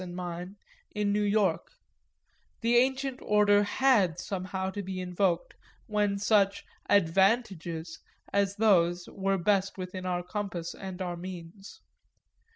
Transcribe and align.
's 0.01 0.03
and 0.03 0.15
mine, 0.15 0.55
in 0.95 1.13
New 1.13 1.21
York: 1.21 1.73
the 2.61 2.75
ancient 2.77 3.19
order 3.21 3.61
had 3.61 4.17
somehow 4.17 4.67
to 4.71 4.81
be 4.81 4.99
invoked 4.99 5.53
when 5.85 6.17
such 6.17 6.65
"advantages" 6.89 7.99
as 8.33 8.55
those 8.55 9.07
were 9.09 9.37
the 9.37 9.43
best 9.43 9.77
within 9.77 10.07
our 10.07 10.23
compass 10.23 10.73
and 10.73 11.03
our 11.03 11.15
means. 11.15 11.81